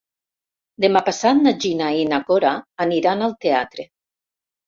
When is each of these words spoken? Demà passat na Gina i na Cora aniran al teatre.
Demà 0.85 1.01
passat 1.09 1.41
na 1.41 1.53
Gina 1.65 1.89
i 2.03 2.07
na 2.13 2.19
Cora 2.29 2.53
aniran 2.87 3.21
al 3.27 3.35
teatre. 3.45 3.87